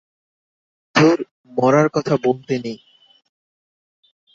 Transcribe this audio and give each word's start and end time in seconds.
দূর, 0.95 1.17
মরার 1.51 1.87
কথা 1.89 2.15
বলতে 2.23 2.53
নেই। 2.59 2.79